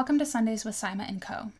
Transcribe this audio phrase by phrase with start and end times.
[0.00, 1.52] Welcome to Sundays with Sima & Co.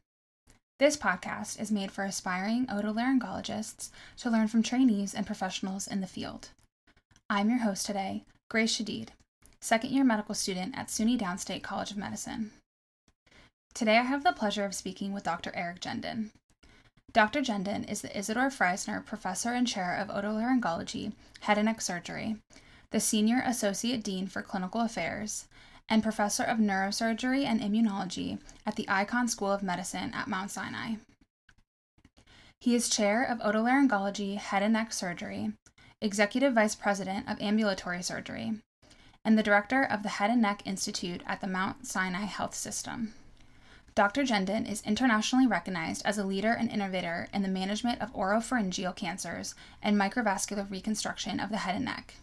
[0.79, 6.06] This podcast is made for aspiring otolaryngologists to learn from trainees and professionals in the
[6.06, 6.48] field.
[7.29, 9.09] I'm your host today, Grace Shadid,
[9.61, 12.52] second year medical student at SUNY Downstate College of Medicine.
[13.74, 15.52] Today I have the pleasure of speaking with Dr.
[15.54, 16.30] Eric Genden.
[17.12, 17.43] Dr.
[17.43, 22.37] Genden is the Isidore Friesner Professor and Chair of Otolaryngology, Head and Neck Surgery,
[22.91, 25.45] the Senior Associate Dean for Clinical Affairs,
[25.91, 30.95] and Professor of Neurosurgery and Immunology at the Icahn School of Medicine at Mount Sinai.
[32.61, 35.53] He is Chair of Otolaryngology, Head and Neck Surgery,
[36.01, 38.53] Executive Vice President of Ambulatory Surgery,
[39.25, 43.15] and the Director of the Head and Neck Institute at the Mount Sinai Health System.
[43.95, 44.23] Dr.
[44.23, 49.55] Genden is internationally recognized as a leader and innovator in the management of oropharyngeal cancers
[49.83, 52.15] and microvascular reconstruction of the head and neck.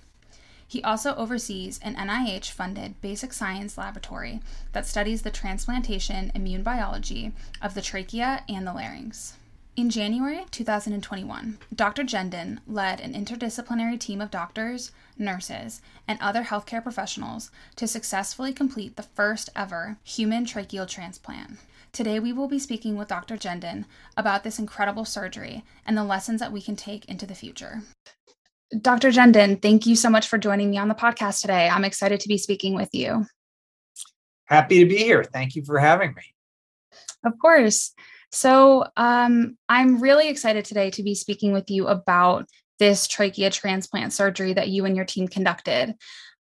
[0.68, 4.42] He also oversees an NIH funded basic science laboratory
[4.74, 9.38] that studies the transplantation immune biology of the trachea and the larynx.
[9.78, 12.04] In January 2021, Dr.
[12.04, 18.96] Genden led an interdisciplinary team of doctors, nurses, and other healthcare professionals to successfully complete
[18.96, 21.60] the first ever human tracheal transplant.
[21.94, 23.38] Today, we will be speaking with Dr.
[23.38, 23.86] Genden
[24.18, 27.84] about this incredible surgery and the lessons that we can take into the future.
[28.82, 29.12] Dr.
[29.12, 31.70] Genden, thank you so much for joining me on the podcast today.
[31.70, 33.26] I'm excited to be speaking with you.
[34.46, 35.24] Happy to be here.
[35.24, 36.24] Thank you for having me.
[37.24, 37.94] Of course.
[38.32, 42.48] So, um, I'm really excited today to be speaking with you about
[42.80, 45.96] this trachea transplant surgery that you and your team conducted.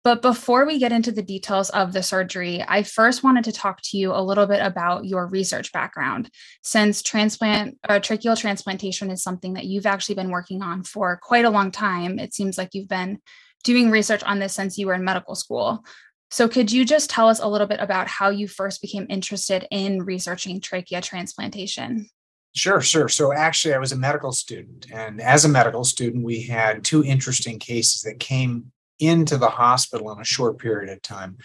[0.03, 3.81] But before we get into the details of the surgery, I first wanted to talk
[3.83, 6.31] to you a little bit about your research background,
[6.63, 11.45] since transplant uh, tracheal transplantation is something that you've actually been working on for quite
[11.45, 12.17] a long time.
[12.17, 13.19] It seems like you've been
[13.63, 15.85] doing research on this since you were in medical school.
[16.31, 19.67] So, could you just tell us a little bit about how you first became interested
[19.69, 22.09] in researching trachea transplantation?
[22.53, 23.07] Sure, sure.
[23.07, 24.87] So actually, I was a medical student.
[24.91, 30.11] And as a medical student, we had two interesting cases that came into the hospital
[30.11, 31.37] in a short period of time.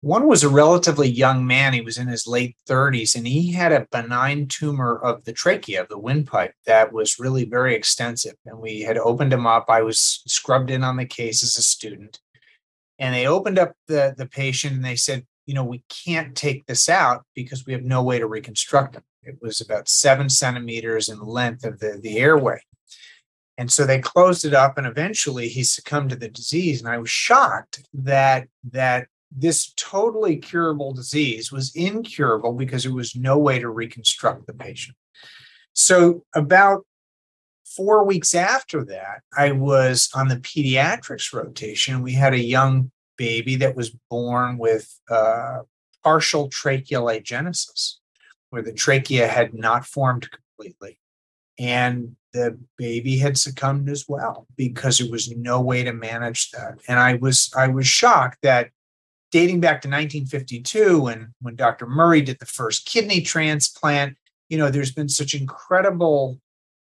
[0.00, 1.72] One was a relatively young man.
[1.72, 5.82] He was in his late 30s, and he had a benign tumor of the trachea,
[5.82, 8.34] of the windpipe, that was really very extensive.
[8.44, 9.66] And we had opened him up.
[9.68, 12.20] I was scrubbed in on the case as a student.
[12.98, 16.66] And they opened up the, the patient and they said, you know, we can't take
[16.66, 19.02] this out because we have no way to reconstruct him.
[19.22, 22.60] It was about seven centimeters in length of the, the airway.
[23.58, 26.80] And so they closed it up and eventually he succumbed to the disease.
[26.80, 33.16] And I was shocked that that this totally curable disease was incurable because there was
[33.16, 34.96] no way to reconstruct the patient.
[35.72, 36.86] So about
[37.64, 42.02] four weeks after that, I was on the pediatrics rotation.
[42.02, 45.60] We had a young baby that was born with uh,
[46.02, 47.96] partial tracheal agenesis,
[48.50, 50.98] where the trachea had not formed completely.
[51.58, 56.78] And the baby had succumbed as well because there was no way to manage that.
[56.86, 58.70] And I was I was shocked that
[59.30, 61.86] dating back to 1952 when when Dr.
[61.86, 64.16] Murray did the first kidney transplant,
[64.48, 66.38] you know, there's been such incredible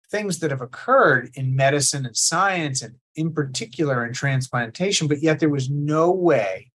[0.09, 5.39] things that have occurred in medicine and science and in particular in transplantation, but yet
[5.39, 6.71] there was no way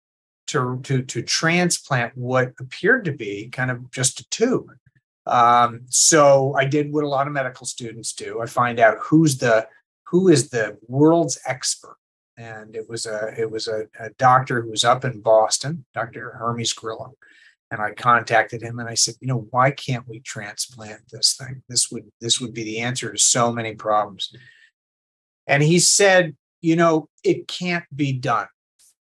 [0.47, 4.71] to, to, to transplant what appeared to be kind of just a tube.
[5.25, 8.41] Um, so I did what a lot of medical students do.
[8.41, 9.67] I find out who's the
[10.07, 11.97] who is the world's expert.
[12.37, 16.31] And it was a it was a, a doctor who was up in Boston, Dr.
[16.31, 17.15] Hermes Grillo.
[17.71, 21.63] And I contacted him and I said, you know, why can't we transplant this thing?
[21.67, 24.33] This would this would be the answer to so many problems.
[25.47, 28.47] And he said, you know, it can't be done.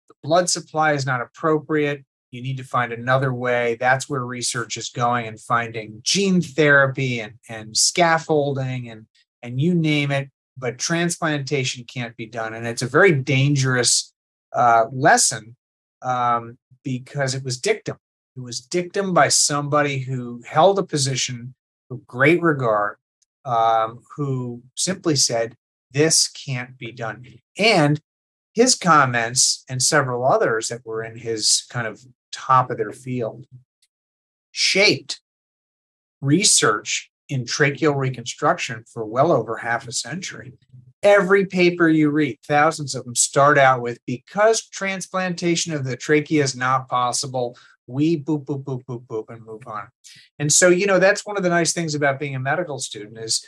[0.10, 3.76] The blood supply is not appropriate you need to find another way.
[3.80, 9.06] That's where research is going and finding gene therapy and, and scaffolding and,
[9.44, 10.30] and you name it.
[10.58, 12.54] But transplantation can't be done.
[12.54, 14.14] And it's a very dangerous
[14.54, 15.56] uh, lesson
[16.02, 17.98] um, because it was dictum.
[18.36, 21.54] It was dictum by somebody who held a position
[21.90, 22.98] of great regard,
[23.44, 25.56] um, who simply said,
[25.92, 27.26] This can't be done.
[27.58, 28.00] And
[28.54, 32.02] his comments and several others that were in his kind of
[32.32, 33.46] top of their field
[34.52, 35.22] shaped
[36.22, 40.54] research in tracheal reconstruction for well over half a century.
[41.04, 46.44] Every paper you read, thousands of them start out with because transplantation of the trachea
[46.44, 47.58] is not possible,
[47.88, 49.88] we boop, boop, boop, boop, boop, and move on.
[50.38, 53.18] And so, you know, that's one of the nice things about being a medical student
[53.18, 53.44] is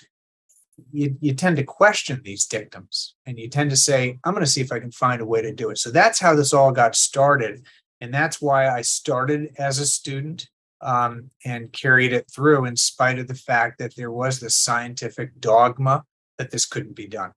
[0.91, 4.49] you, you tend to question these dictums and you tend to say, I'm going to
[4.49, 5.77] see if I can find a way to do it.
[5.77, 7.65] So that's how this all got started.
[8.03, 10.49] And that's why I started as a student.
[10.83, 15.39] um, and carried it through in spite of the fact that there was this scientific
[15.39, 16.03] dogma
[16.37, 17.31] that this couldn't be done.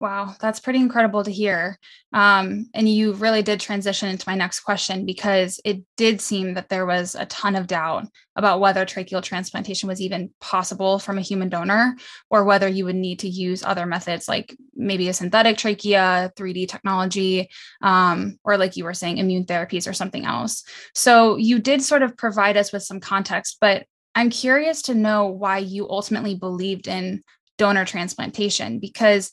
[0.00, 1.78] Wow, that's pretty incredible to hear.
[2.14, 6.70] Um, and you really did transition into my next question because it did seem that
[6.70, 11.22] there was a ton of doubt about whether tracheal transplantation was even possible from a
[11.22, 11.96] human donor
[12.30, 16.66] or whether you would need to use other methods like maybe a synthetic trachea, 3D
[16.66, 17.50] technology,
[17.82, 20.64] um, or like you were saying, immune therapies or something else.
[20.94, 25.26] So you did sort of provide us with some context, but I'm curious to know
[25.26, 27.22] why you ultimately believed in
[27.58, 29.32] donor transplantation because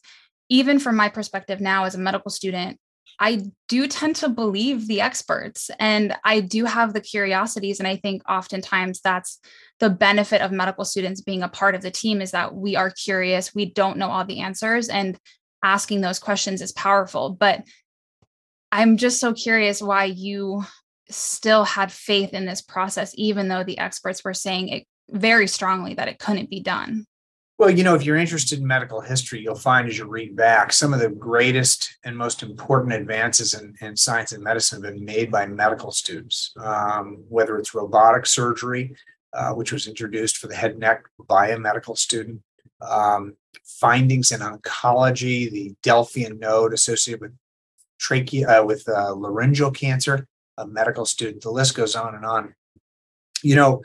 [0.49, 2.79] even from my perspective now as a medical student,
[3.19, 7.79] I do tend to believe the experts and I do have the curiosities.
[7.79, 9.39] And I think oftentimes that's
[9.79, 12.91] the benefit of medical students being a part of the team is that we are
[12.91, 15.17] curious, we don't know all the answers, and
[15.63, 17.31] asking those questions is powerful.
[17.31, 17.63] But
[18.71, 20.63] I'm just so curious why you
[21.09, 25.95] still had faith in this process, even though the experts were saying it very strongly
[25.95, 27.05] that it couldn't be done.
[27.57, 30.71] Well, you know, if you're interested in medical history, you'll find as you read back
[30.71, 35.03] some of the greatest and most important advances in, in science and medicine have been
[35.03, 38.95] made by medical students, um, whether it's robotic surgery,
[39.33, 42.39] uh, which was introduced for the head and neck by a medical student,
[42.81, 47.33] um, findings in oncology, the Delphian node associated with
[47.99, 50.27] trachea, uh, with uh, laryngeal cancer,
[50.59, 51.41] a medical student.
[51.41, 52.53] The list goes on and on.
[53.41, 53.81] You know,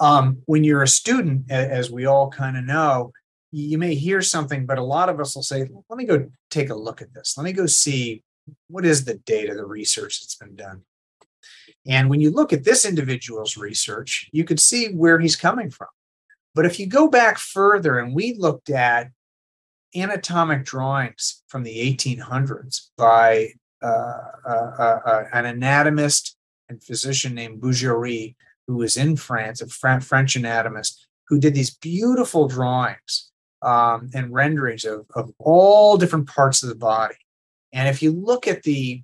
[0.00, 3.12] um, when you're a student, as we all kind of know,
[3.52, 6.70] you may hear something, but a lot of us will say, let me go take
[6.70, 7.36] a look at this.
[7.36, 8.22] Let me go see
[8.68, 10.82] what is the data, the research that's been done.
[11.86, 15.88] And when you look at this individual's research, you could see where he's coming from.
[16.54, 19.10] But if you go back further and we looked at
[19.94, 23.48] anatomic drawings from the 1800s by
[23.82, 26.36] uh, uh, uh, uh, an anatomist
[26.68, 28.36] and physician named Bourgery,
[28.70, 33.32] who was in France, a French anatomist, who did these beautiful drawings
[33.62, 37.16] um, and renderings of, of all different parts of the body.
[37.72, 39.02] And if you look at the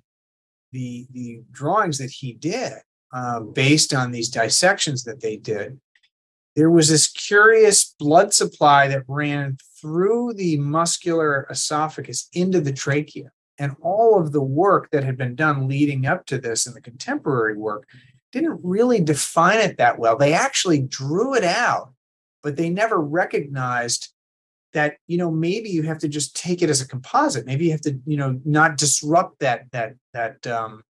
[0.71, 2.73] the, the drawings that he did
[3.13, 5.79] uh, based on these dissections that they did,
[6.55, 13.31] there was this curious blood supply that ran through the muscular esophagus into the trachea.
[13.59, 16.81] And all of the work that had been done leading up to this and the
[16.81, 17.87] contemporary work
[18.31, 20.17] didn't really define it that well.
[20.17, 21.93] They actually drew it out,
[22.43, 24.09] but they never recognized
[24.73, 27.45] that you know maybe you have to just take it as a composite.
[27.45, 30.83] Maybe you have to you know not disrupt that that that um,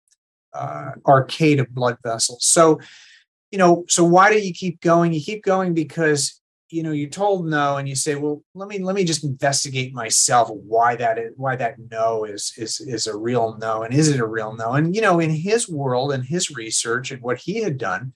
[0.54, 2.46] uh, arcade of blood vessels.
[2.46, 2.80] So
[3.52, 5.14] you know so why do you keep going?
[5.14, 8.80] You keep going because you know you're told no and you say well let me
[8.80, 13.16] let me just investigate myself why that is why that no is is is a
[13.16, 14.74] real no and is it a real no?
[14.74, 18.14] And you know in his world and his research and what he had done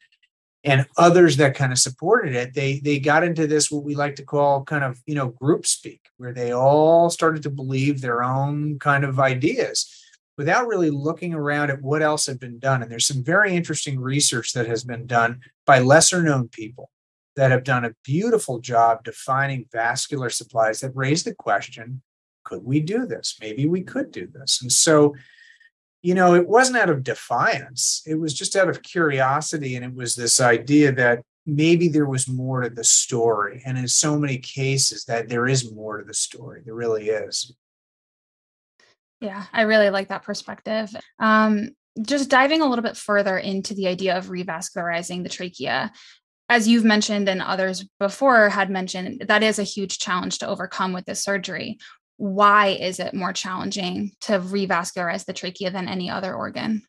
[0.64, 4.16] and others that kind of supported it they they got into this what we like
[4.16, 8.24] to call kind of you know group speak where they all started to believe their
[8.24, 9.96] own kind of ideas
[10.40, 12.82] without really looking around at what else had been done.
[12.82, 16.90] And there's some very interesting research that has been done by lesser known people
[17.36, 22.02] that have done a beautiful job defining vascular supplies that raise the question
[22.44, 23.38] could we do this?
[23.40, 24.62] Maybe we could do this.
[24.62, 25.16] And so,
[26.02, 29.76] you know, it wasn't out of defiance, it was just out of curiosity.
[29.76, 33.62] And it was this idea that maybe there was more to the story.
[33.66, 36.62] And in so many cases, that there is more to the story.
[36.66, 37.54] There really is.
[39.22, 40.90] Yeah, I really like that perspective.
[41.20, 41.70] Um,
[42.02, 45.92] just diving a little bit further into the idea of revascularizing the trachea,
[46.50, 50.92] as you've mentioned and others before had mentioned, that is a huge challenge to overcome
[50.94, 51.78] with this surgery.
[52.18, 56.82] Why is it more challenging to revascularize the trachea than any other organ?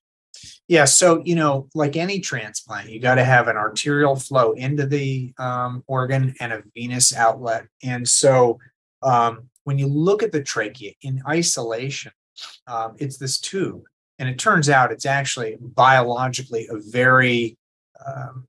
[0.66, 4.86] Yeah, so you know, like any transplant, you got to have an arterial flow into
[4.86, 7.66] the um, organ and a venous outlet.
[7.82, 8.58] And so,
[9.02, 12.12] um, when you look at the trachea in isolation,
[12.66, 13.82] um, it's this tube,
[14.18, 17.58] and it turns out it's actually biologically a very
[18.06, 18.46] um,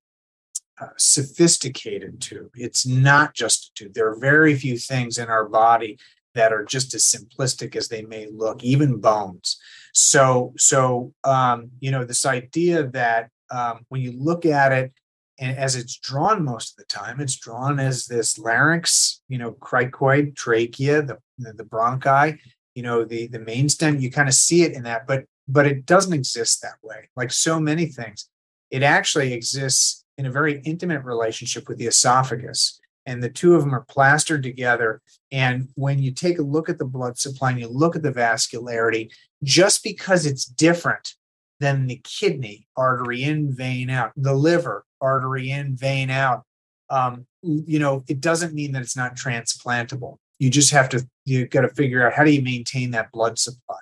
[0.98, 2.52] sophisticated tube.
[2.56, 3.94] It's not just a tube.
[3.94, 5.98] There are very few things in our body
[6.34, 9.60] that are just as simplistic as they may look, even bones.
[9.94, 14.94] So, so um, you know, this idea that um, when you look at it,
[15.40, 19.54] and as it's drawn most of the time, it's drawn as this larynx, you know,
[19.54, 22.38] cricoid, trachea, the the bronchi,
[22.76, 24.00] you know, the the main stem.
[24.00, 27.10] You kind of see it in that, but but it doesn't exist that way.
[27.16, 28.30] Like so many things,
[28.70, 32.80] it actually exists in a very intimate relationship with the esophagus.
[33.06, 35.02] And the two of them are plastered together.
[35.32, 38.12] And when you take a look at the blood supply and you look at the
[38.12, 39.12] vascularity,
[39.44, 41.16] just because it's different
[41.60, 46.44] than the kidney, artery in, vein out, the liver, artery in, vein out.
[46.90, 50.18] Um, you know, it doesn't mean that it's not transplantable.
[50.38, 53.40] You just have to, you've got to figure out how do you maintain that blood
[53.40, 53.78] supply.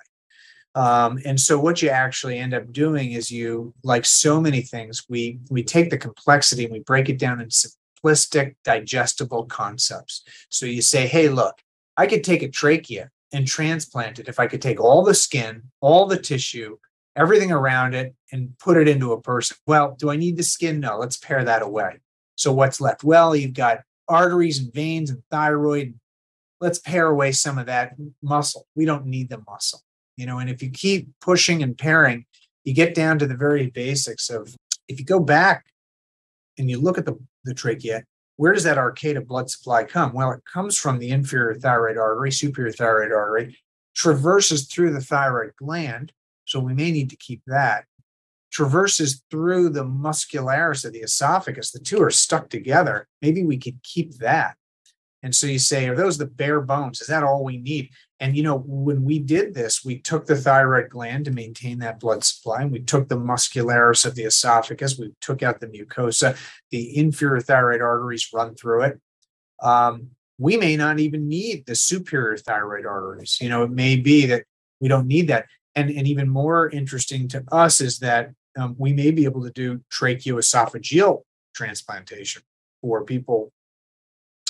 [0.74, 5.04] Um, and so what you actually end up doing is you, like so many things,
[5.08, 7.70] we we take the complexity and we break it down into
[8.04, 10.22] simplistic, digestible concepts.
[10.48, 11.60] So you say, hey, look,
[11.96, 15.62] I could take a trachea and transplant it if I could take all the skin,
[15.80, 16.78] all the tissue,
[17.16, 19.56] everything around it, and put it into a person.
[19.66, 20.80] Well, do I need the skin?
[20.80, 21.98] No, let's pare that away.
[22.36, 23.02] So what's left?
[23.02, 25.94] Well, you've got arteries and veins and thyroid.
[26.60, 28.66] Let's pare away some of that muscle.
[28.76, 29.82] We don't need the muscle
[30.20, 32.26] you know and if you keep pushing and pairing
[32.64, 34.54] you get down to the very basics of
[34.86, 35.64] if you go back
[36.58, 38.04] and you look at the, the trachea
[38.36, 41.96] where does that arcade of blood supply come well it comes from the inferior thyroid
[41.96, 43.56] artery superior thyroid artery
[43.94, 46.12] traverses through the thyroid gland
[46.44, 47.86] so we may need to keep that
[48.52, 53.82] traverses through the muscularis of the esophagus the two are stuck together maybe we could
[53.82, 54.54] keep that
[55.22, 57.00] and so you say, are those the bare bones?
[57.00, 57.90] Is that all we need?
[58.20, 61.98] And you know, when we did this, we took the thyroid gland to maintain that
[61.98, 66.36] blood supply, and we took the muscularis of the esophagus, we took out the mucosa,
[66.70, 69.00] the inferior thyroid arteries run through it.
[69.62, 73.38] Um, we may not even need the superior thyroid arteries.
[73.40, 74.44] You know, it may be that
[74.80, 75.46] we don't need that.
[75.74, 79.50] And, and even more interesting to us is that um, we may be able to
[79.50, 81.22] do tracheoesophageal
[81.54, 82.42] transplantation
[82.80, 83.52] for people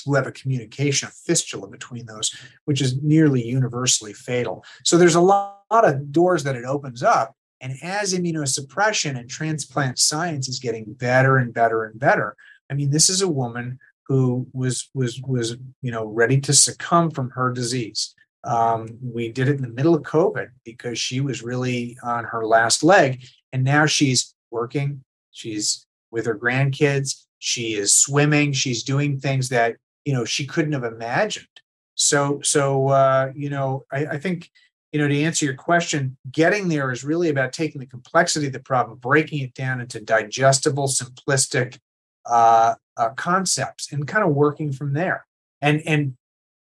[0.05, 4.65] who have a communication, a fistula between those, which is nearly universally fatal.
[4.85, 7.35] So there's a lot, lot of doors that it opens up.
[7.61, 12.37] And as immunosuppression and transplant science is getting better and better and better,
[12.71, 17.11] I mean, this is a woman who was was was you know ready to succumb
[17.11, 18.15] from her disease.
[18.43, 22.45] Um, we did it in the middle of COVID because she was really on her
[22.47, 25.05] last leg, and now she's working.
[25.31, 27.27] She's with her grandkids.
[27.39, 28.53] She is swimming.
[28.53, 31.47] She's doing things that you know she couldn't have imagined.
[31.95, 34.51] So so uh, you know I, I think
[34.93, 38.53] you know to answer your question getting there is really about taking the complexity of
[38.53, 41.79] the problem breaking it down into digestible simplistic
[42.27, 45.27] uh, uh, concepts and kind of working from there.
[45.63, 46.17] And and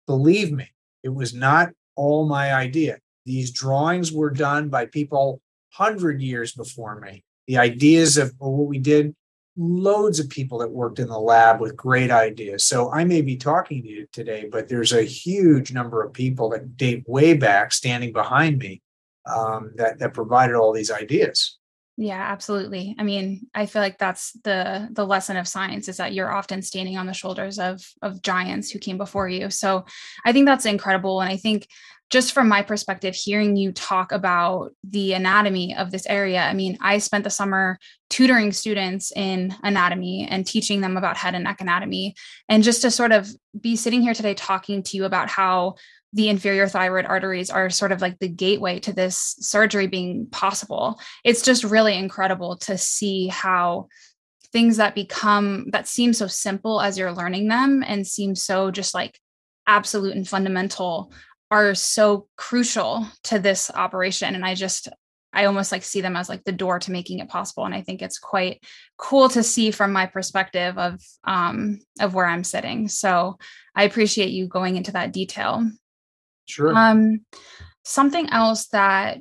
[0.07, 0.69] believe me
[1.03, 2.99] it was not all my idea.
[3.25, 5.41] These drawings were done by people
[5.77, 7.23] 100 years before me.
[7.47, 9.15] The ideas of what we did
[9.61, 12.63] loads of people that worked in the lab with great ideas.
[12.63, 16.49] So I may be talking to you today, but there's a huge number of people
[16.49, 18.81] that date way back standing behind me
[19.25, 21.57] um, that that provided all these ideas.
[21.97, 22.95] Yeah, absolutely.
[22.97, 26.63] I mean, I feel like that's the the lesson of science is that you're often
[26.63, 29.51] standing on the shoulders of of giants who came before you.
[29.51, 29.85] So
[30.25, 31.67] I think that's incredible and I think
[32.11, 36.77] just from my perspective, hearing you talk about the anatomy of this area, I mean,
[36.81, 41.61] I spent the summer tutoring students in anatomy and teaching them about head and neck
[41.61, 42.15] anatomy.
[42.49, 45.75] And just to sort of be sitting here today talking to you about how
[46.11, 50.99] the inferior thyroid arteries are sort of like the gateway to this surgery being possible.
[51.23, 53.87] It's just really incredible to see how
[54.51, 58.93] things that become that seem so simple as you're learning them and seem so just
[58.93, 59.17] like
[59.65, 61.13] absolute and fundamental
[61.51, 64.87] are so crucial to this operation and i just
[65.33, 67.81] i almost like see them as like the door to making it possible and i
[67.81, 68.63] think it's quite
[68.97, 72.87] cool to see from my perspective of um of where i'm sitting.
[72.87, 73.37] So
[73.75, 75.69] i appreciate you going into that detail.
[76.45, 76.73] Sure.
[76.75, 77.25] Um
[77.83, 79.19] something else that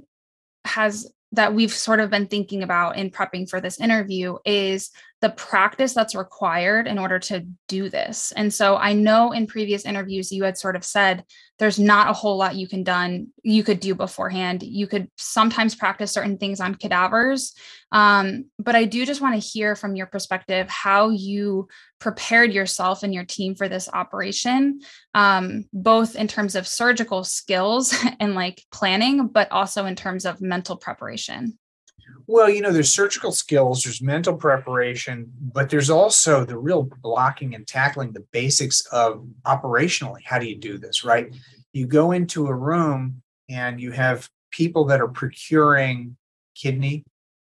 [0.64, 5.30] has that we've sort of been thinking about in prepping for this interview is the
[5.30, 8.32] practice that's required in order to do this.
[8.34, 11.24] And so I know in previous interviews you had sort of said
[11.58, 14.62] there's not a whole lot you can done you could do beforehand.
[14.62, 17.52] You could sometimes practice certain things on cadavers,
[17.92, 23.02] um, but I do just want to hear from your perspective how you prepared yourself
[23.02, 24.80] and your team for this operation,
[25.14, 30.40] um, both in terms of surgical skills and like planning, but also in terms of
[30.40, 31.58] mental preparation.
[32.32, 37.56] Well, you know, there's surgical skills, there's mental preparation, but there's also the real blocking
[37.56, 40.20] and tackling the basics of operationally.
[40.24, 41.34] How do you do this, right?
[41.72, 46.16] You go into a room and you have people that are procuring
[46.54, 47.02] kidney,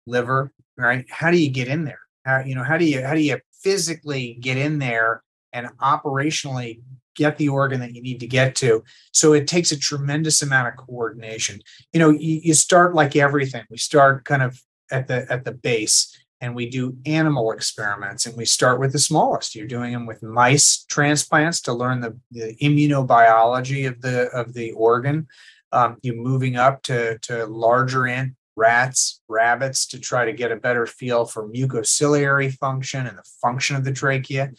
[0.07, 1.05] liver, right?
[1.11, 2.01] How do you get in there?
[2.25, 5.23] How, you know, how do you how do you physically get in there
[5.53, 6.81] and operationally
[7.17, 8.83] get the organ that you need to get to.
[9.13, 11.61] So it takes a tremendous amount of coordination.
[11.93, 13.65] You know, you, you start like everything.
[13.69, 14.59] We start kind of
[14.91, 18.99] at the at the base and we do animal experiments and we start with the
[18.99, 24.55] smallest you're doing them with mice transplants to learn the, the immunobiology of the of
[24.55, 25.27] the organ
[25.73, 30.57] um, you're moving up to to larger in rats, rabbits to try to get a
[30.57, 34.51] better feel for mucociliary function and the function of the trachea.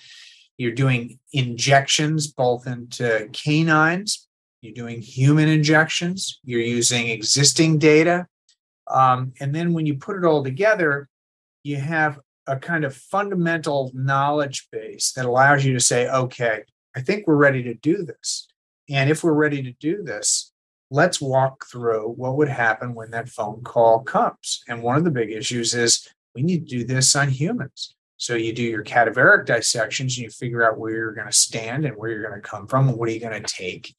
[0.58, 4.28] You're doing injections both into canines,
[4.62, 8.28] you're doing human injections, you're using existing data.
[8.92, 11.10] Um, and then when you put it all together,
[11.64, 16.64] you have a kind of fundamental knowledge base that allows you to say, okay,
[16.96, 18.48] I think we're ready to do this.
[18.90, 20.52] And if we're ready to do this,
[20.90, 24.64] let's walk through what would happen when that phone call comes.
[24.68, 27.96] And one of the big issues is we need to do this on humans.
[28.18, 31.86] So you do your cadaveric dissections and you figure out where you're going to stand
[31.86, 33.96] and where you're going to come from and what are you going to take.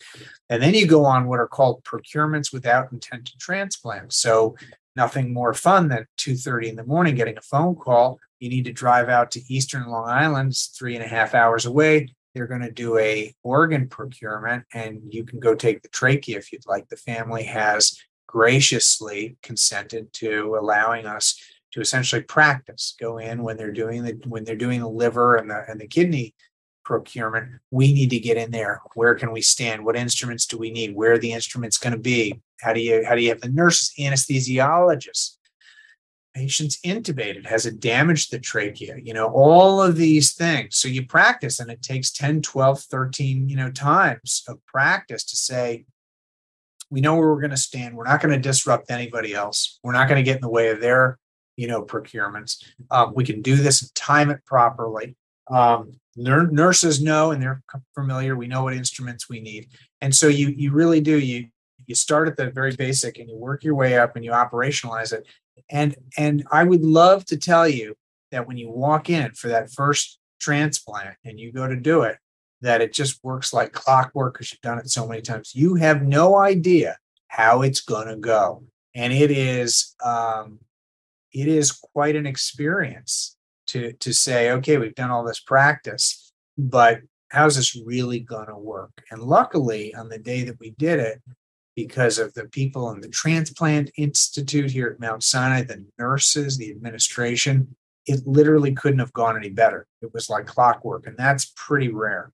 [0.48, 4.12] And then you go on what are called procurements without intent to transplant.
[4.12, 4.54] So
[4.96, 8.18] nothing more fun than 2.30 in the morning getting a phone call.
[8.40, 11.66] You need to drive out to Eastern Long Island, it's three and a half hours
[11.66, 12.08] away.
[12.34, 16.52] They're going to do a organ procurement and you can go take the trachea if
[16.52, 16.88] you'd like.
[16.88, 21.38] The family has graciously consented to allowing us
[21.72, 25.50] to essentially practice go in when they're doing the when they're doing the liver and
[25.50, 26.34] the and the kidney
[26.84, 27.60] procurement.
[27.70, 28.80] We need to get in there.
[28.94, 29.84] Where can we stand?
[29.84, 30.94] What instruments do we need?
[30.94, 32.40] Where are the instruments going to be?
[32.60, 35.36] How do you how do you have the nurses anesthesiologists?
[36.34, 37.46] Patients intubated.
[37.46, 38.96] Has it damaged the trachea?
[39.02, 40.76] You know all of these things.
[40.76, 45.36] So you practice and it takes 10 12 13 you know times of practice to
[45.36, 45.84] say
[46.90, 47.96] we know where we're going to stand.
[47.96, 49.78] We're not going to disrupt anybody else.
[49.82, 51.18] We're not going to get in the way of their
[51.56, 52.64] you know procurements.
[52.90, 55.16] Um, we can do this and time it properly.
[55.50, 57.62] Um, nurses know and they're
[57.94, 58.36] familiar.
[58.36, 59.68] We know what instruments we need,
[60.00, 61.48] and so you you really do you
[61.86, 65.12] you start at the very basic and you work your way up and you operationalize
[65.12, 65.26] it.
[65.70, 67.96] And and I would love to tell you
[68.30, 72.18] that when you walk in for that first transplant and you go to do it,
[72.60, 75.54] that it just works like clockwork because you've done it so many times.
[75.54, 76.96] You have no idea
[77.28, 80.60] how it's going to go, and it is um,
[81.32, 83.36] it is quite an experience
[83.72, 88.56] to to say, okay, we've done all this practice, but how's this really going to
[88.56, 88.92] work?
[89.10, 91.22] And luckily, on the day that we did it,
[91.74, 96.70] because of the people in the transplant institute here at Mount Sinai, the nurses, the
[96.70, 97.74] administration,
[98.06, 99.86] it literally couldn't have gone any better.
[100.02, 102.32] It was like clockwork, and that's pretty rare.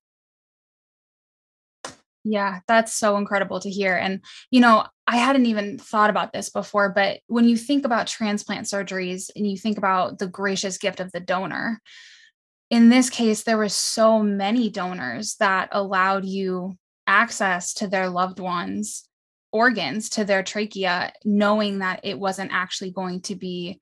[2.31, 3.97] Yeah, that's so incredible to hear.
[3.97, 8.07] And, you know, I hadn't even thought about this before, but when you think about
[8.07, 11.81] transplant surgeries and you think about the gracious gift of the donor,
[12.69, 18.41] in this case, there were so many donors that allowed you access to their loved
[18.41, 19.09] ones'
[19.51, 23.81] organs, to their trachea, knowing that it wasn't actually going to be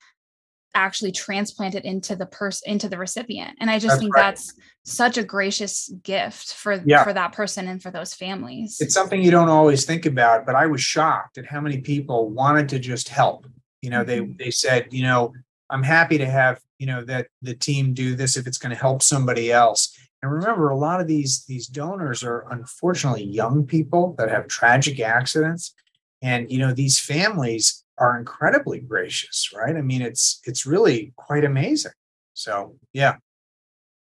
[0.77, 4.23] actually transplanted into the person into the recipient and i just that's think right.
[4.23, 4.53] that's
[4.85, 7.03] such a gracious gift for yeah.
[7.03, 10.55] for that person and for those families it's something you don't always think about but
[10.55, 13.47] i was shocked at how many people wanted to just help
[13.81, 14.33] you know mm-hmm.
[14.37, 15.33] they they said you know
[15.71, 18.81] i'm happy to have you know that the team do this if it's going to
[18.81, 24.15] help somebody else and remember a lot of these these donors are unfortunately young people
[24.19, 25.75] that have tragic accidents
[26.21, 29.77] and you know these families are incredibly gracious, right?
[29.77, 31.93] I mean, it's it's really quite amazing.
[32.35, 33.17] So yeah.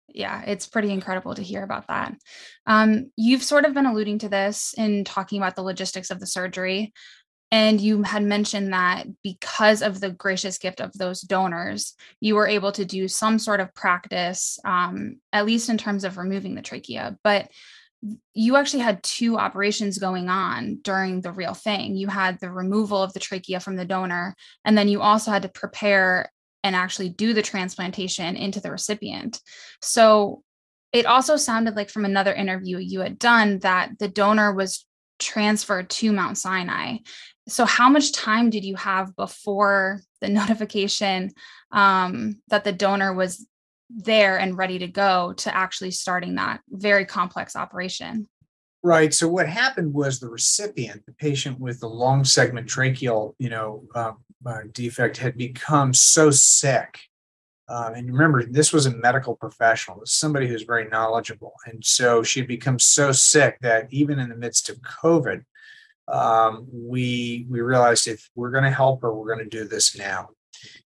[0.09, 2.15] Yeah, it's pretty incredible to hear about that.
[2.65, 6.25] Um, you've sort of been alluding to this in talking about the logistics of the
[6.25, 6.93] surgery.
[7.51, 12.47] And you had mentioned that because of the gracious gift of those donors, you were
[12.47, 16.61] able to do some sort of practice, um, at least in terms of removing the
[16.61, 17.17] trachea.
[17.23, 17.49] But
[18.33, 21.95] you actually had two operations going on during the real thing.
[21.95, 25.41] You had the removal of the trachea from the donor, and then you also had
[25.43, 26.31] to prepare
[26.63, 29.41] and actually do the transplantation into the recipient.
[29.81, 30.43] So
[30.93, 34.85] it also sounded like from another interview you had done that the donor was
[35.19, 36.97] transferred to Mount Sinai.
[37.47, 41.31] So, how much time did you have before the notification
[41.71, 43.45] um, that the donor was
[43.89, 48.27] there and ready to go to actually starting that very complex operation.
[48.83, 49.13] Right.
[49.13, 53.83] So what happened was the recipient, the patient with the long segment tracheal, you know,
[53.95, 56.99] um, uh, defect, had become so sick.
[57.69, 62.39] Um, and remember, this was a medical professional, somebody who's very knowledgeable, and so she
[62.39, 65.43] had become so sick that even in the midst of COVID,
[66.07, 69.97] um, we we realized if we're going to help her, we're going to do this
[69.97, 70.29] now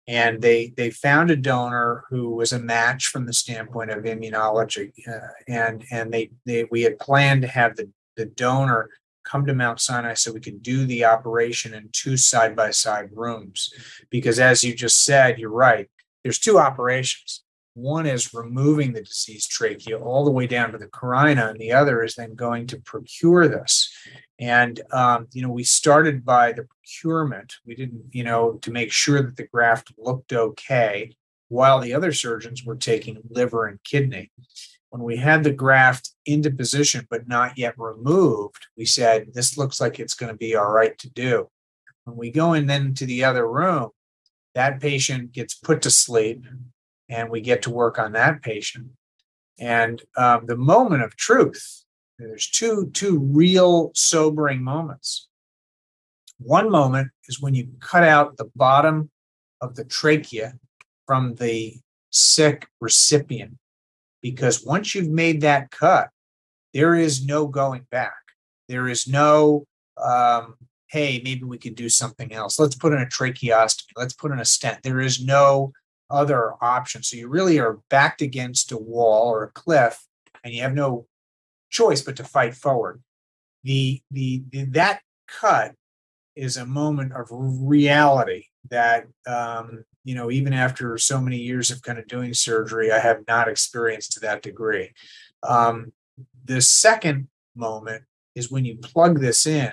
[0.07, 4.91] and they they found a donor who was a match from the standpoint of immunology
[5.07, 8.89] uh, and and they, they we had planned to have the the donor
[9.23, 13.09] come to Mount Sinai so we could do the operation in two side by side
[13.13, 13.71] rooms
[14.09, 15.89] because as you just said you're right
[16.23, 20.87] there's two operations One is removing the diseased trachea all the way down to the
[20.87, 23.89] carina, and the other is then going to procure this.
[24.41, 27.53] And um, you know, we started by the procurement.
[27.65, 31.15] We didn't, you know, to make sure that the graft looked okay,
[31.47, 34.31] while the other surgeons were taking liver and kidney.
[34.89, 39.79] When we had the graft into position but not yet removed, we said this looks
[39.79, 41.47] like it's going to be all right to do.
[42.05, 43.91] When we go in then to the other room,
[44.55, 46.45] that patient gets put to sleep
[47.07, 48.87] and we get to work on that patient.
[49.59, 51.83] And um, the moment of truth,
[52.29, 55.27] there's two, two real sobering moments.
[56.39, 59.09] One moment is when you cut out the bottom
[59.61, 60.53] of the trachea
[61.05, 61.75] from the
[62.09, 63.57] sick recipient,
[64.21, 66.09] because once you've made that cut,
[66.73, 68.13] there is no going back.
[68.67, 69.65] There is no,
[70.01, 70.55] um,
[70.87, 72.59] hey, maybe we could do something else.
[72.59, 73.91] Let's put in a tracheostomy.
[73.95, 74.83] Let's put in a stent.
[74.83, 75.73] There is no
[76.09, 77.03] other option.
[77.03, 80.05] So you really are backed against a wall or a cliff,
[80.43, 81.07] and you have no
[81.71, 83.01] choice but to fight forward.
[83.63, 85.73] The the, the that cut
[86.35, 91.81] is a moment of reality that um, you know even after so many years of
[91.81, 94.91] kind of doing surgery, I have not experienced to that degree.
[95.43, 95.91] Um,
[96.45, 98.03] the second moment
[98.35, 99.71] is when you plug this in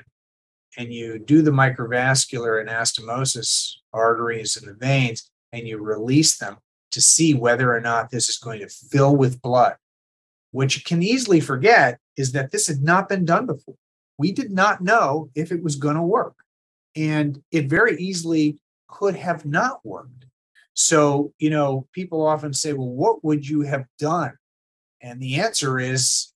[0.77, 6.59] and you do the microvascular anastomosis arteries and the veins and you release them
[6.91, 9.77] to see whether or not this is going to fill with blood.
[10.59, 13.77] What you can easily forget is that this had not been done before.
[14.19, 16.35] We did not know if it was going to work.
[16.97, 20.27] And it very easily could have not worked.
[20.75, 24.33] So, you know, people often say, well, what would you have done?
[25.01, 26.33] And the answer is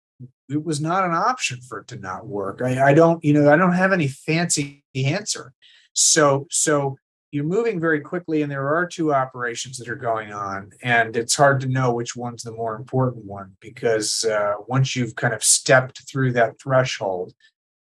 [0.48, 2.62] it was not an option for it to not work.
[2.62, 5.52] I, I don't, you know, I don't have any fancy answer.
[5.94, 6.96] So, so
[7.32, 11.34] you're moving very quickly and there are two operations that are going on and it's
[11.34, 15.42] hard to know which one's the more important one because uh, once you've kind of
[15.42, 17.32] stepped through that threshold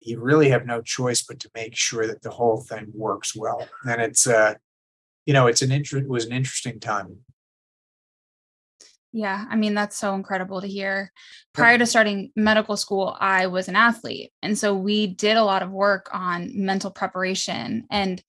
[0.00, 3.66] you really have no choice but to make sure that the whole thing works well
[3.88, 4.54] and it's uh
[5.26, 7.18] you know it's an interest it was an interesting time
[9.10, 11.10] yeah, I mean, that's so incredible to hear.
[11.54, 14.32] Prior to starting medical school, I was an athlete.
[14.42, 17.86] And so we did a lot of work on mental preparation.
[17.90, 18.22] And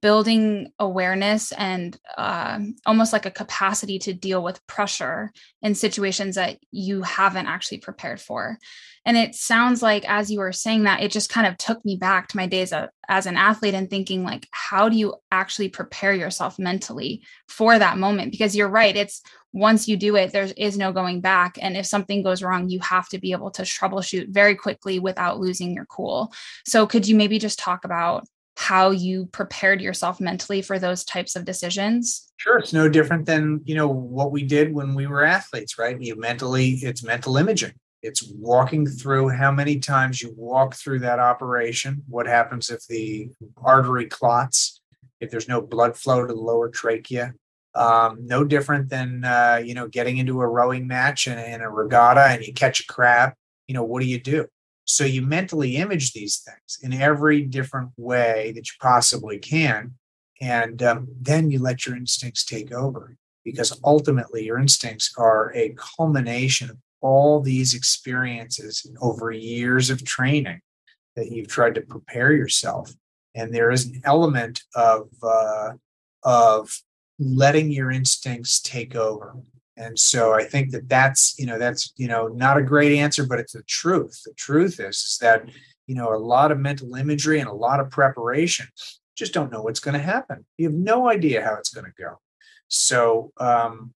[0.00, 6.58] building awareness and uh, almost like a capacity to deal with pressure in situations that
[6.70, 8.58] you haven't actually prepared for.
[9.06, 11.96] And it sounds like, as you were saying that, it just kind of took me
[11.96, 15.68] back to my days of, as an athlete and thinking, like, how do you actually
[15.68, 18.32] prepare yourself mentally for that moment?
[18.32, 21.56] Because you're right, it's once you do it, there is no going back.
[21.60, 25.40] And if something goes wrong, you have to be able to troubleshoot very quickly without
[25.40, 26.32] losing your cool.
[26.66, 28.26] So, could you maybe just talk about
[28.58, 32.32] how you prepared yourself mentally for those types of decisions?
[32.38, 35.96] Sure, it's no different than you know what we did when we were athletes, right?
[36.00, 37.74] You mentally, it's mental imaging.
[38.02, 42.02] It's walking through how many times you walk through that operation.
[42.08, 44.80] What happens if the artery clots?
[45.20, 47.34] If there's no blood flow to the lower trachea,
[47.76, 51.70] um, no different than uh, you know getting into a rowing match in, in a
[51.70, 53.34] regatta and you catch a crab.
[53.68, 54.48] You know what do you do?
[54.88, 59.92] So you mentally image these things in every different way that you possibly can.
[60.40, 65.74] And um, then you let your instincts take over because ultimately your instincts are a
[65.76, 70.60] culmination of all these experiences over years of training
[71.16, 72.90] that you've tried to prepare yourself.
[73.34, 75.72] And there is an element of, uh,
[76.22, 76.80] of
[77.18, 79.36] letting your instincts take over
[79.78, 83.24] and so I think that that's, you know, that's, you know, not a great answer,
[83.24, 84.20] but it's the truth.
[84.24, 85.48] The truth is, is that,
[85.86, 88.66] you know, a lot of mental imagery and a lot of preparation
[89.16, 90.44] just don't know what's going to happen.
[90.58, 92.18] You have no idea how it's going to go.
[92.66, 93.94] So um,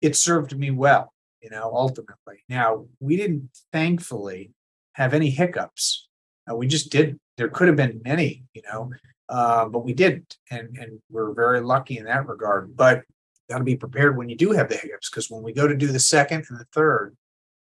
[0.00, 2.42] it served me well, you know, ultimately.
[2.48, 4.52] Now, we didn't thankfully
[4.94, 6.08] have any hiccups.
[6.50, 7.20] Uh, we just did.
[7.36, 8.90] There could have been many, you know,
[9.28, 10.36] uh, but we didn't.
[10.50, 12.74] And, and we're very lucky in that regard.
[12.76, 13.02] But
[13.52, 15.76] got to be prepared when you do have the hiccups because when we go to
[15.76, 17.16] do the second and the third,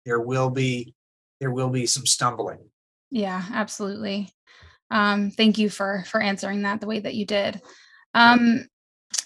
[0.05, 0.93] there will be
[1.39, 2.59] there will be some stumbling.
[3.11, 4.29] Yeah, absolutely.
[4.91, 7.61] Um, thank you for for answering that the way that you did.
[8.13, 8.67] Um,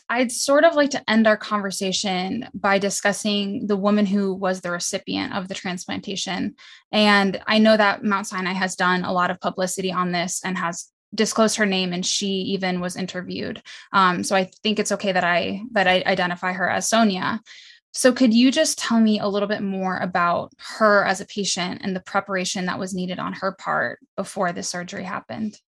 [0.09, 4.69] I'd sort of like to end our conversation by discussing the woman who was the
[4.69, 6.55] recipient of the transplantation.
[6.91, 10.57] And I know that Mount Sinai has done a lot of publicity on this and
[10.57, 13.61] has disclosed her name and she even was interviewed.
[13.93, 17.41] Um, so i think it's okay that i that i identify her as sonia.
[17.93, 21.81] So could you just tell me a little bit more about her as a patient
[21.83, 25.59] and the preparation that was needed on her part before the surgery happened?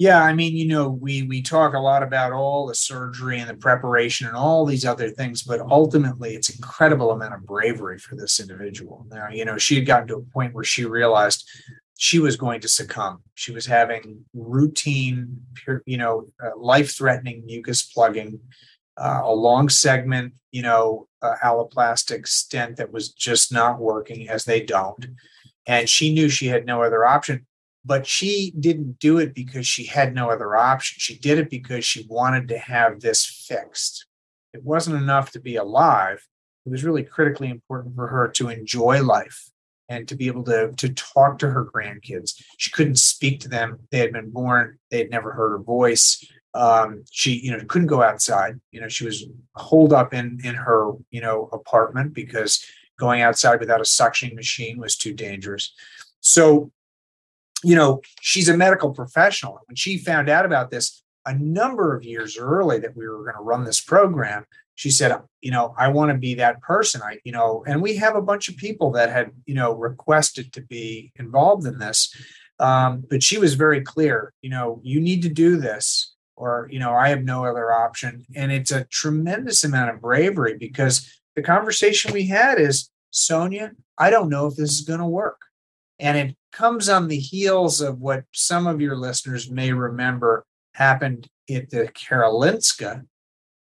[0.00, 3.50] Yeah, I mean, you know, we we talk a lot about all the surgery and
[3.50, 8.16] the preparation and all these other things, but ultimately, it's incredible amount of bravery for
[8.16, 9.06] this individual.
[9.10, 11.46] Now, you know, she had gotten to a point where she realized
[12.00, 13.22] she was going to succumb.
[13.34, 15.42] She was having routine,
[15.84, 18.40] you know, uh, life-threatening mucus plugging,
[18.96, 24.46] uh, a long segment, you know, uh, alloplastic stent that was just not working, as
[24.46, 25.08] they don't,
[25.66, 27.46] and she knew she had no other option
[27.82, 30.96] but she didn't do it because she had no other option.
[30.98, 34.04] She did it because she wanted to have this fixed.
[34.52, 36.28] It wasn't enough to be alive.
[36.66, 39.50] It was really critically important for her to enjoy life
[39.90, 42.42] and to be able to, to talk to her grandkids.
[42.56, 43.80] She couldn't speak to them.
[43.90, 46.24] They had been born, they had never heard her voice.
[46.54, 48.60] Um, she, you know, couldn't go outside.
[48.70, 52.64] You know, she was holed up in in her, you know, apartment because
[52.98, 55.72] going outside without a suction machine was too dangerous.
[56.20, 56.72] So
[57.62, 59.60] you know, she's a medical professional.
[59.66, 63.36] When she found out about this a number of years early that we were going
[63.36, 67.02] to run this program, she said, you know, I want to be that person.
[67.02, 70.52] I, you know, and we have a bunch of people that had, you know, requested
[70.54, 72.14] to be involved in this.
[72.58, 76.78] Um, but she was very clear, you know, you need to do this, or, you
[76.78, 78.24] know, I have no other option.
[78.34, 84.10] And it's a tremendous amount of bravery because the conversation we had is, Sonia, I
[84.10, 85.40] don't know if this is going to work.
[85.98, 91.28] And it comes on the heels of what some of your listeners may remember happened
[91.50, 93.04] at the Karolinska,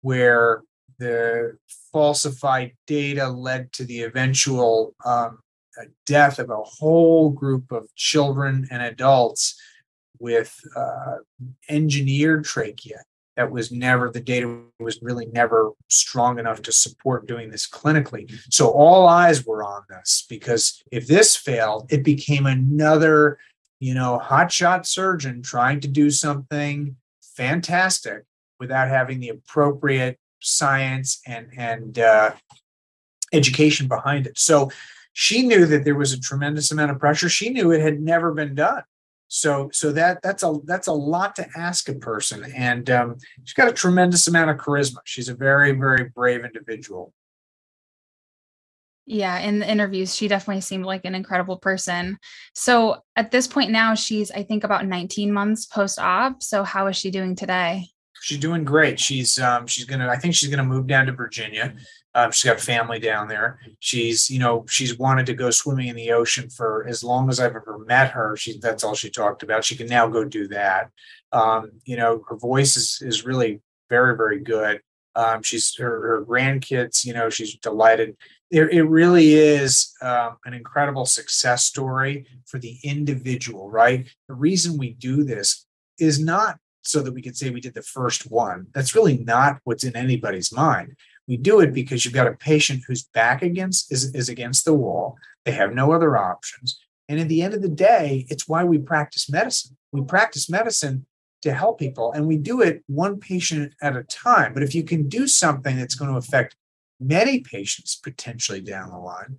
[0.02, 0.62] where
[0.98, 1.56] the
[1.92, 5.38] falsified data led to the eventual um,
[6.06, 9.60] death of a whole group of children and adults
[10.18, 11.16] with uh,
[11.68, 13.02] engineered trachea
[13.36, 18.32] that was never the data was really never strong enough to support doing this clinically.
[18.50, 23.38] So all eyes were on this because if this failed it became another
[23.78, 28.24] you know hotshot surgeon trying to do something fantastic
[28.58, 32.32] without having the appropriate science and and uh,
[33.32, 34.70] education behind it so
[35.12, 38.32] she knew that there was a tremendous amount of pressure she knew it had never
[38.32, 38.82] been done
[39.28, 43.54] so so that that's a that's a lot to ask a person, and um, she's
[43.54, 44.98] got a tremendous amount of charisma.
[45.04, 47.12] She's a very very brave individual.
[49.06, 52.18] Yeah, in the interviews, she definitely seemed like an incredible person.
[52.54, 56.42] So at this point now, she's I think about 19 months post op.
[56.42, 57.86] So how is she doing today?
[58.20, 58.98] She's doing great.
[58.98, 61.76] She's um she's gonna I think she's gonna move down to Virginia.
[62.16, 63.60] Um, she's got family down there.
[63.78, 67.38] She's, you know, she's wanted to go swimming in the ocean for as long as
[67.38, 68.34] I've ever met her.
[68.36, 69.64] She that's all she talked about.
[69.64, 70.90] She can now go do that.
[71.30, 74.80] Um, you know, her voice is is really very very good.
[75.14, 77.04] Um, she's her, her grandkids.
[77.04, 78.16] You know, she's delighted.
[78.50, 83.70] It, it really is um, an incredible success story for the individual.
[83.70, 84.08] Right.
[84.28, 85.66] The reason we do this
[85.98, 88.68] is not so that we can say we did the first one.
[88.72, 90.96] That's really not what's in anybody's mind.
[91.26, 94.74] We do it because you've got a patient whose back against is, is against the
[94.74, 95.16] wall.
[95.44, 96.78] They have no other options.
[97.08, 99.76] And at the end of the day, it's why we practice medicine.
[99.92, 101.06] We practice medicine
[101.42, 104.52] to help people, and we do it one patient at a time.
[104.52, 106.56] But if you can do something that's going to affect
[107.00, 109.38] many patients potentially down the line,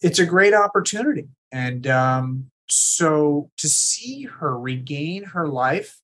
[0.00, 1.28] it's a great opportunity.
[1.50, 6.00] And um, so to see her regain her life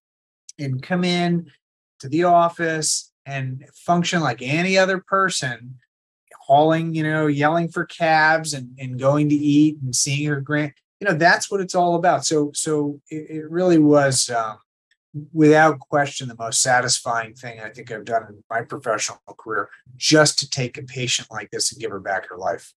[0.59, 1.51] and come in
[2.01, 5.77] to the office and function like any other person
[6.47, 10.73] hauling you know yelling for cabs and, and going to eat and seeing her grand
[11.01, 14.59] you know that's what it's all about so so it, it really was um,
[15.33, 20.39] without question the most satisfying thing i think i've done in my professional career just
[20.39, 22.73] to take a patient like this and give her back her life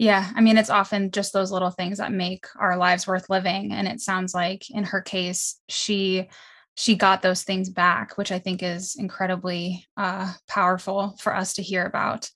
[0.00, 3.72] yeah, I mean, it's often just those little things that make our lives worth living.
[3.72, 6.28] And it sounds like in her case, she
[6.76, 11.62] she got those things back, which I think is incredibly uh, powerful for us to
[11.62, 12.30] hear about.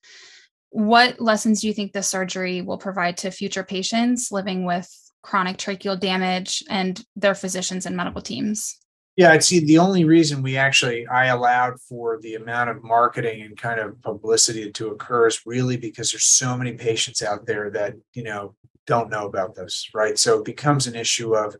[0.70, 4.90] What lessons do you think this surgery will provide to future patients living with
[5.22, 8.76] chronic tracheal damage and their physicians and medical teams?
[9.16, 13.42] Yeah, I'd see the only reason we actually I allowed for the amount of marketing
[13.42, 17.70] and kind of publicity to occur is really because there's so many patients out there
[17.70, 18.54] that, you know,
[18.86, 20.18] don't know about this, right?
[20.18, 21.54] So it becomes an issue of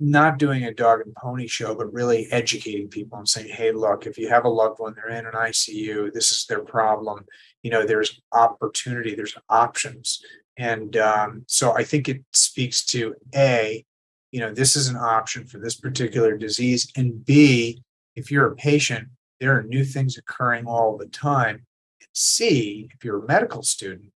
[0.00, 4.06] not doing a dog and pony show, but really educating people and saying, hey, look,
[4.06, 7.24] if you have a loved one, they're in an ICU, this is their problem.
[7.62, 10.22] You know, there's opportunity, there's options.
[10.56, 13.84] And um, so I think it speaks to A,
[14.32, 16.90] you know, this is an option for this particular disease.
[16.96, 17.82] And B,
[18.16, 21.56] if you're a patient, there are new things occurring all the time.
[22.00, 24.10] And C, if you're a medical student,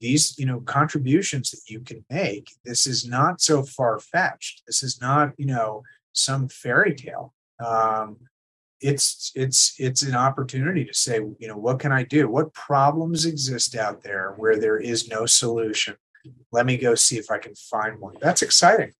[0.00, 4.82] these you know contributions that you can make this is not so far fetched this
[4.82, 5.82] is not you know
[6.12, 7.34] some fairy tale.
[7.64, 8.16] Um,
[8.80, 12.28] it's it's it's an opportunity to say you know what can i do?
[12.28, 15.96] What problems exist out there where there is no solution?
[16.50, 18.14] Let me go see if i can find one.
[18.20, 18.92] That's exciting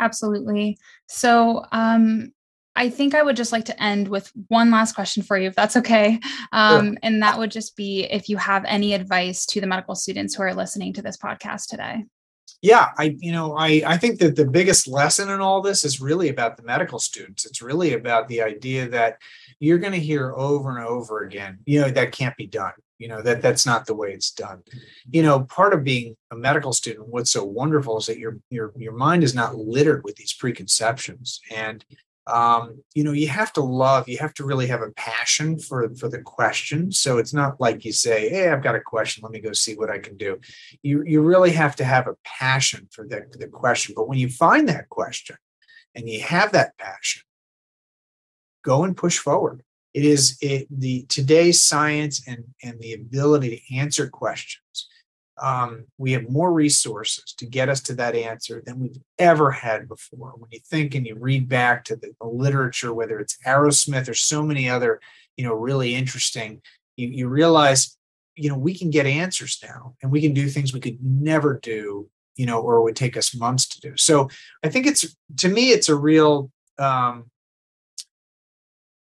[0.00, 2.32] absolutely so um
[2.76, 5.56] I think I would just like to end with one last question for you, if
[5.56, 6.20] that's okay.
[6.52, 6.96] Um, sure.
[7.02, 10.44] And that would just be if you have any advice to the medical students who
[10.44, 12.04] are listening to this podcast today
[12.62, 16.00] yeah i you know i i think that the biggest lesson in all this is
[16.00, 19.18] really about the medical students it's really about the idea that
[19.60, 23.08] you're going to hear over and over again you know that can't be done you
[23.08, 24.62] know that that's not the way it's done.
[25.10, 28.72] You know part of being a medical student what's so wonderful is that your your
[28.76, 31.40] your mind is not littered with these preconceptions.
[31.50, 31.84] And
[32.26, 35.88] um, you know you have to love you have to really have a passion for
[35.94, 36.92] for the question.
[36.92, 39.74] So it's not like you say hey i've got a question let me go see
[39.74, 40.38] what i can do.
[40.82, 43.94] You you really have to have a passion for the, the question.
[43.96, 45.36] But when you find that question
[45.94, 47.22] and you have that passion
[48.62, 49.62] go and push forward
[49.94, 54.88] it is it, the today's science and and the ability to answer questions
[55.40, 59.88] um, we have more resources to get us to that answer than we've ever had
[59.88, 60.34] before.
[60.36, 64.14] When you think and you read back to the, the literature, whether it's Arrowsmith or
[64.14, 65.00] so many other,
[65.36, 66.60] you know, really interesting,
[66.96, 67.96] you, you realize,
[68.36, 71.58] you know, we can get answers now and we can do things we could never
[71.58, 73.96] do, you know, or would take us months to do.
[73.96, 74.28] So
[74.62, 77.29] I think it's, to me, it's a real, um,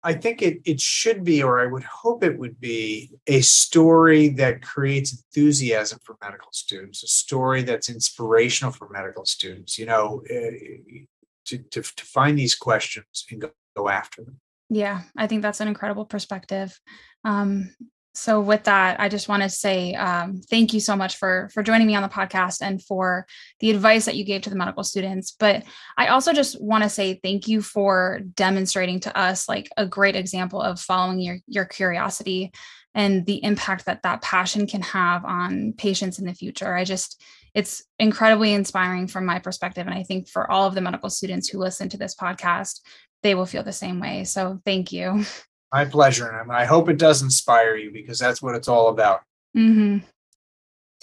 [0.05, 4.29] I think it it should be, or I would hope it would be, a story
[4.41, 9.79] that creates enthusiasm for medical students, a story that's inspirational for medical students.
[9.79, 11.05] You know, uh,
[11.47, 14.41] to to to find these questions and go, go after them.
[14.69, 16.79] Yeah, I think that's an incredible perspective.
[17.25, 17.75] Um,
[18.15, 21.63] so with that i just want to say um, thank you so much for for
[21.63, 23.27] joining me on the podcast and for
[23.61, 25.33] the advice that you gave to the medical students.
[25.39, 25.65] But
[25.97, 30.17] i also just want to say thank you for demonstrating to us like a great
[30.17, 32.53] example of following your your curiosity
[32.95, 36.75] and the impact that that passion can have on patients in the future.
[36.75, 37.23] I just
[37.55, 41.49] it's incredibly inspiring from my perspective and i think for all of the medical students
[41.49, 42.81] who listen to this podcast
[43.25, 44.23] they will feel the same way.
[44.25, 45.25] So thank you
[45.75, 46.29] My pleasure.
[46.29, 49.23] And I hope it does inspire you because that's what it's all about.
[49.57, 50.07] Mm-hmm.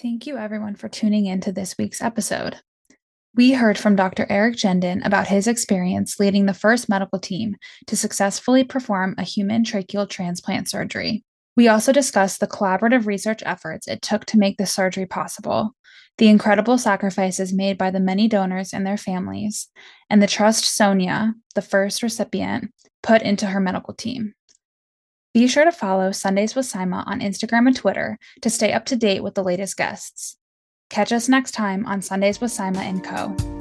[0.00, 2.56] Thank you, everyone, for tuning in to this week's episode.
[3.34, 4.26] We heard from Dr.
[4.30, 7.56] Eric Genden about his experience leading the first medical team
[7.86, 11.22] to successfully perform a human tracheal transplant surgery.
[11.54, 15.74] We also discussed the collaborative research efforts it took to make this surgery possible,
[16.16, 19.68] the incredible sacrifices made by the many donors and their families,
[20.08, 24.32] and the trust Sonia, the first recipient, put into her medical team.
[25.34, 28.96] Be sure to follow Sundays with Sima on Instagram and Twitter to stay up to
[28.96, 30.36] date with the latest guests.
[30.90, 33.51] Catch us next time on Sundays with Sima and Co.